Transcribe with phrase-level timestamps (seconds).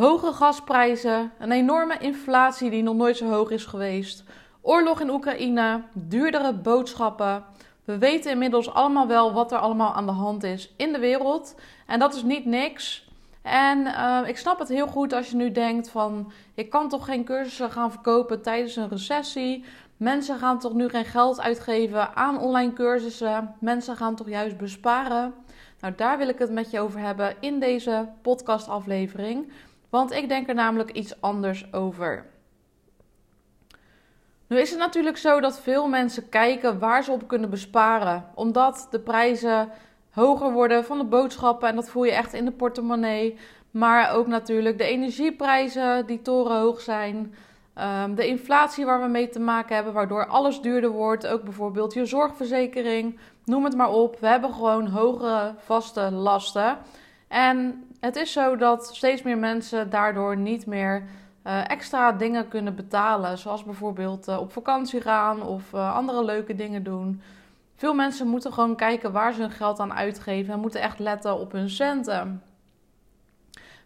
[0.00, 4.24] Hoge gasprijzen, een enorme inflatie die nog nooit zo hoog is geweest,
[4.60, 7.44] oorlog in Oekraïne, duurdere boodschappen.
[7.84, 11.54] We weten inmiddels allemaal wel wat er allemaal aan de hand is in de wereld.
[11.86, 13.08] En dat is niet niks.
[13.42, 16.32] En uh, ik snap het heel goed als je nu denkt van...
[16.54, 19.64] ik kan toch geen cursussen gaan verkopen tijdens een recessie?
[19.96, 23.54] Mensen gaan toch nu geen geld uitgeven aan online cursussen?
[23.58, 25.34] Mensen gaan toch juist besparen?
[25.80, 29.52] Nou, daar wil ik het met je over hebben in deze podcastaflevering.
[29.90, 32.26] Want ik denk er namelijk iets anders over.
[34.46, 38.24] Nu is het natuurlijk zo dat veel mensen kijken waar ze op kunnen besparen.
[38.34, 39.68] Omdat de prijzen
[40.10, 43.38] hoger worden van de boodschappen en dat voel je echt in de portemonnee.
[43.70, 47.34] Maar ook natuurlijk de energieprijzen die torenhoog zijn.
[48.04, 51.26] Um, de inflatie waar we mee te maken hebben, waardoor alles duurder wordt.
[51.26, 54.20] Ook bijvoorbeeld je zorgverzekering, noem het maar op.
[54.20, 56.78] We hebben gewoon hogere vaste lasten.
[57.28, 61.02] En het is zo dat steeds meer mensen daardoor niet meer
[61.46, 63.38] uh, extra dingen kunnen betalen.
[63.38, 67.22] Zoals bijvoorbeeld uh, op vakantie gaan of uh, andere leuke dingen doen.
[67.76, 71.38] Veel mensen moeten gewoon kijken waar ze hun geld aan uitgeven en moeten echt letten
[71.38, 72.42] op hun centen.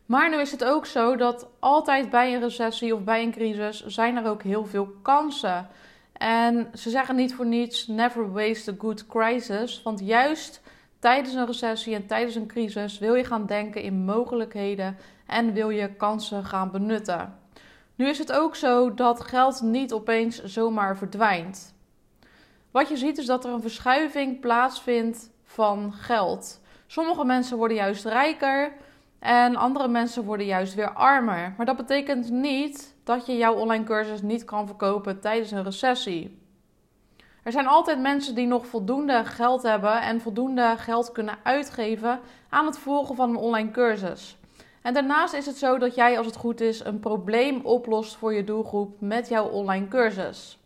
[0.07, 3.87] Maar nu is het ook zo dat altijd bij een recessie of bij een crisis
[3.87, 5.69] zijn er ook heel veel kansen.
[6.13, 9.83] En ze zeggen niet voor niets: never waste a good crisis.
[9.83, 10.61] Want juist
[11.05, 15.71] tijdens een recessie en tijdens een crisis wil je gaan denken in mogelijkheden en wil
[15.71, 17.39] je kansen gaan benutten.
[17.95, 21.75] Nu is het ook zo dat geld niet opeens zomaar verdwijnt.
[22.71, 26.61] Wat je ziet is dat er een verschuiving plaatsvindt van geld.
[26.87, 28.73] Sommige mensen worden juist rijker
[29.19, 31.55] en andere mensen worden juist weer armer.
[31.57, 36.44] Maar dat betekent niet dat je jouw online cursus niet kan verkopen tijdens een recessie.
[37.45, 42.67] Er zijn altijd mensen die nog voldoende geld hebben en voldoende geld kunnen uitgeven aan
[42.67, 44.37] het volgen van een online cursus.
[44.83, 48.35] En daarnaast is het zo dat jij, als het goed is, een probleem oplost voor
[48.35, 50.59] je doelgroep met jouw online cursus.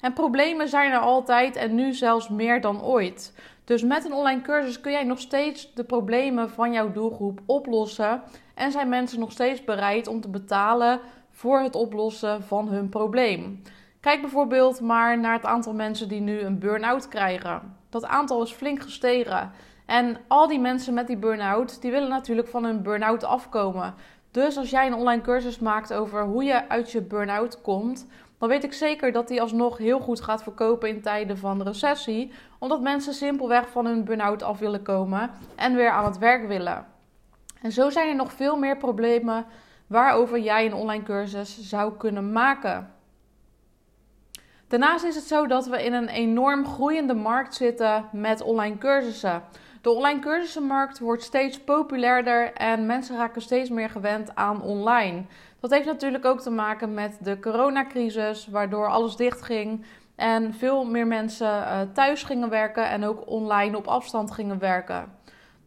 [0.00, 3.32] En problemen zijn er altijd en nu zelfs meer dan ooit.
[3.64, 8.22] Dus met een online cursus kun jij nog steeds de problemen van jouw doelgroep oplossen.
[8.54, 13.62] En zijn mensen nog steeds bereid om te betalen voor het oplossen van hun probleem.
[14.06, 17.76] Kijk bijvoorbeeld maar naar het aantal mensen die nu een burn-out krijgen.
[17.88, 19.50] Dat aantal is flink gestegen.
[19.86, 23.94] En al die mensen met die burn-out, die willen natuurlijk van hun burn-out afkomen.
[24.30, 28.06] Dus als jij een online cursus maakt over hoe je uit je burn-out komt,
[28.38, 32.32] dan weet ik zeker dat die alsnog heel goed gaat verkopen in tijden van recessie.
[32.58, 36.86] Omdat mensen simpelweg van hun burn-out af willen komen en weer aan het werk willen.
[37.62, 39.46] En zo zijn er nog veel meer problemen
[39.86, 42.94] waarover jij een online cursus zou kunnen maken.
[44.68, 49.42] Daarnaast is het zo dat we in een enorm groeiende markt zitten met online cursussen.
[49.80, 55.24] De online cursussenmarkt wordt steeds populairder en mensen raken steeds meer gewend aan online.
[55.60, 59.84] Dat heeft natuurlijk ook te maken met de coronacrisis, waardoor alles dichtging
[60.14, 65.12] en veel meer mensen uh, thuis gingen werken en ook online op afstand gingen werken.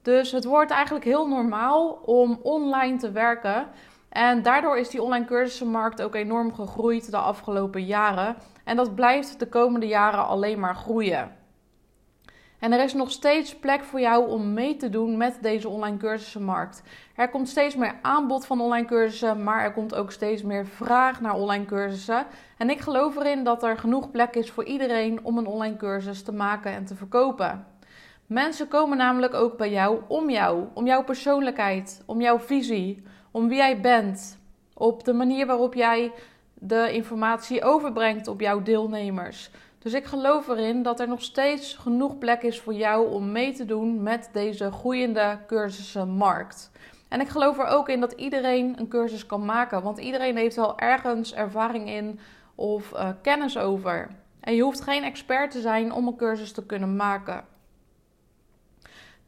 [0.02, 3.68] Dus het wordt eigenlijk heel normaal om online te werken.
[4.10, 8.36] En daardoor is die online cursussenmarkt ook enorm gegroeid de afgelopen jaren.
[8.64, 11.38] En dat blijft de komende jaren alleen maar groeien.
[12.60, 15.98] En er is nog steeds plek voor jou om mee te doen met deze online
[15.98, 16.84] cursussenmarkt.
[17.16, 21.22] Er komt steeds meer aanbod van online cursussen, maar er komt ook steeds meer vraag
[21.22, 22.26] naar online cursussen.
[22.58, 26.24] En ik geloof erin dat er genoeg plek is voor iedereen om een online cursus
[26.24, 27.66] te maken en te verkopen.
[28.26, 33.48] Mensen komen namelijk ook bij jou om jou, om jouw persoonlijkheid, om jouw visie, om
[33.48, 34.40] wie jij bent,
[34.74, 36.12] op de manier waarop jij
[36.54, 39.52] de informatie overbrengt op jouw deelnemers.
[39.80, 43.54] Dus ik geloof erin dat er nog steeds genoeg plek is voor jou om mee
[43.54, 46.72] te doen met deze groeiende cursussenmarkt.
[47.08, 50.56] En ik geloof er ook in dat iedereen een cursus kan maken, want iedereen heeft
[50.56, 52.20] wel ergens ervaring in
[52.56, 54.10] of uh, kennis over.
[54.40, 57.44] En je hoeft geen expert te zijn om een cursus te kunnen maken.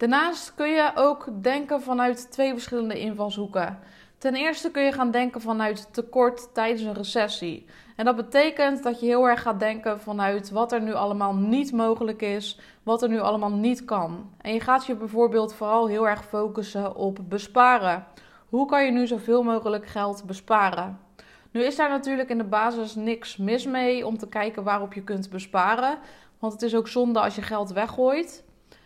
[0.01, 3.79] Daarnaast kun je ook denken vanuit twee verschillende invalshoeken.
[4.17, 7.65] Ten eerste kun je gaan denken vanuit tekort tijdens een recessie.
[7.95, 11.71] En dat betekent dat je heel erg gaat denken vanuit wat er nu allemaal niet
[11.71, 14.30] mogelijk is, wat er nu allemaal niet kan.
[14.42, 18.06] En je gaat je bijvoorbeeld vooral heel erg focussen op besparen.
[18.50, 21.00] Hoe kan je nu zoveel mogelijk geld besparen?
[21.51, 25.03] Nu is daar natuurlijk in de basis niks mis mee om te kijken waarop je
[25.03, 25.98] kunt besparen.
[26.39, 28.44] Want het is ook zonde als je geld weggooit.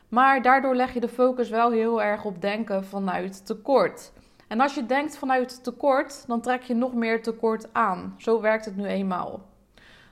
[0.09, 4.11] Maar daardoor leg je de focus wel heel erg op denken vanuit tekort.
[4.47, 8.15] En als je denkt vanuit tekort, dan trek je nog meer tekort aan.
[8.17, 9.41] Zo werkt het nu eenmaal.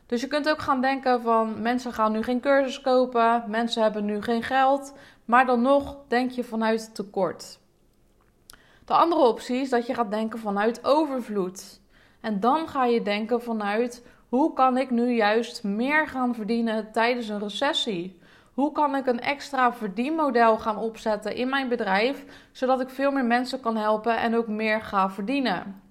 [0.05, 4.05] Dus je kunt ook gaan denken van mensen gaan nu geen cursus kopen, mensen hebben
[4.05, 4.93] nu geen geld,
[5.25, 7.59] maar dan nog denk je vanuit tekort.
[8.85, 11.81] De andere optie is dat je gaat denken vanuit overvloed.
[12.21, 17.27] En dan ga je denken vanuit hoe kan ik nu juist meer gaan verdienen tijdens
[17.27, 18.19] een recessie?
[18.53, 23.25] Hoe kan ik een extra verdienmodel gaan opzetten in mijn bedrijf, zodat ik veel meer
[23.25, 25.81] mensen kan helpen en ook meer ga verdienen?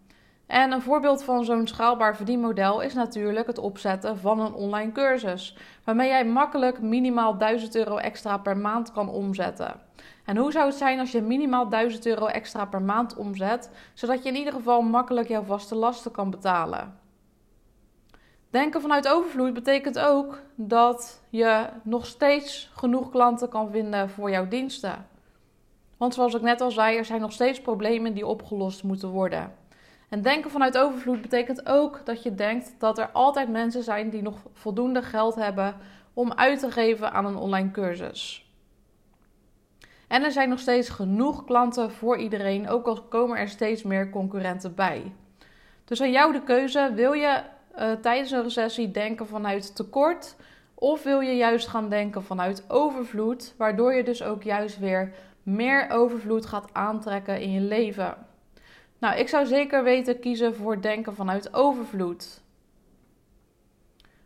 [0.47, 5.57] En een voorbeeld van zo'n schaalbaar verdienmodel is natuurlijk het opzetten van een online cursus,
[5.85, 9.81] waarmee jij makkelijk minimaal 1000 euro extra per maand kan omzetten.
[10.25, 14.23] En hoe zou het zijn als je minimaal 1000 euro extra per maand omzet, zodat
[14.23, 17.02] je in ieder geval makkelijk jouw vaste lasten kan betalen?
[18.53, 24.49] Denken vanuit overvloed betekent ook dat je nog steeds genoeg klanten kan vinden voor jouw
[24.49, 25.07] diensten.
[25.97, 29.55] Want zoals ik net al zei, er zijn nog steeds problemen die opgelost moeten worden.
[30.09, 34.23] En denken vanuit overvloed betekent ook dat je denkt dat er altijd mensen zijn die
[34.23, 35.77] nog voldoende geld hebben
[36.15, 38.51] om uit te geven aan een online cursus.
[40.09, 44.11] En er zijn nog steeds genoeg klanten voor iedereen, ook al komen er steeds meer
[44.11, 45.13] concurrenten bij.
[45.85, 47.43] Dus aan jou de keuze: wil je
[47.79, 50.37] uh, tijdens een recessie denken vanuit tekort?
[50.75, 55.91] Of wil je juist gaan denken vanuit overvloed, waardoor je dus ook juist weer meer
[55.91, 58.17] overvloed gaat aantrekken in je leven?
[58.99, 62.41] Nou, ik zou zeker weten kiezen voor denken vanuit overvloed.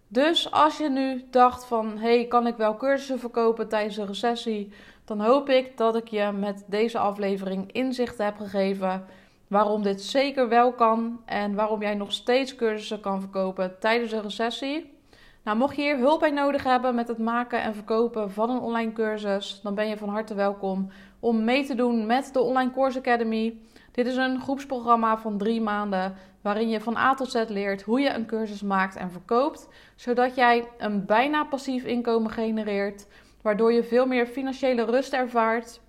[0.08, 4.72] Dus als je nu dacht van, hey, kan ik wel cursussen verkopen tijdens een recessie?
[5.04, 9.04] Dan hoop ik dat ik je met deze aflevering inzicht heb gegeven
[9.48, 14.22] waarom dit zeker wel kan en waarom jij nog steeds cursussen kan verkopen tijdens een
[14.22, 14.94] recessie.
[15.42, 18.60] Nou, mocht je hier hulp bij nodig hebben met het maken en verkopen van een
[18.60, 20.90] online cursus, dan ben je van harte welkom
[21.20, 23.58] om mee te doen met de Online Course Academy.
[23.92, 28.00] Dit is een groepsprogramma van drie maanden waarin je van A tot Z leert hoe
[28.00, 33.06] je een cursus maakt en verkoopt, zodat jij een bijna passief inkomen genereert,
[33.42, 35.80] waardoor je veel meer financiële rust ervaart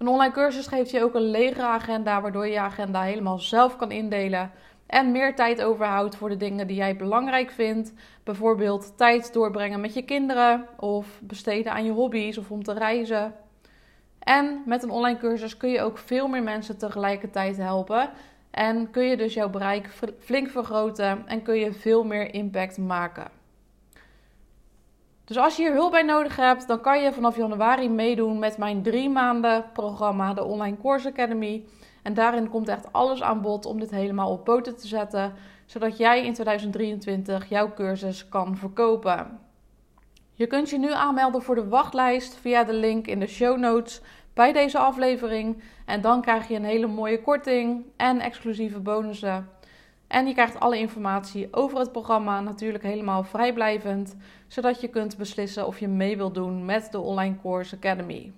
[0.00, 3.76] een online cursus geeft je ook een lege agenda, waardoor je je agenda helemaal zelf
[3.76, 4.50] kan indelen.
[4.86, 7.92] En meer tijd overhoudt voor de dingen die jij belangrijk vindt.
[8.24, 13.34] Bijvoorbeeld tijd doorbrengen met je kinderen, of besteden aan je hobby's of om te reizen.
[14.18, 18.10] En met een online cursus kun je ook veel meer mensen tegelijkertijd helpen.
[18.50, 19.88] En kun je dus jouw bereik
[20.18, 23.39] flink vergroten en kun je veel meer impact maken.
[25.30, 28.58] Dus als je hier hulp bij nodig hebt, dan kan je vanaf januari meedoen met
[28.58, 31.64] mijn drie maanden programma, de Online Course Academy.
[32.02, 35.32] En daarin komt echt alles aan bod om dit helemaal op poten te zetten,
[35.66, 39.40] zodat jij in 2023 jouw cursus kan verkopen.
[40.34, 44.00] Je kunt je nu aanmelden voor de wachtlijst via de link in de show notes
[44.34, 45.62] bij deze aflevering.
[45.86, 49.48] En dan krijg je een hele mooie korting en exclusieve bonussen.
[50.10, 54.16] En je krijgt alle informatie over het programma natuurlijk helemaal vrijblijvend,
[54.46, 58.32] zodat je kunt beslissen of je mee wilt doen met de Online Course Academy.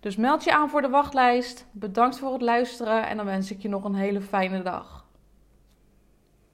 [0.00, 1.66] Dus meld je aan voor de wachtlijst.
[1.72, 4.95] Bedankt voor het luisteren en dan wens ik je nog een hele fijne dag.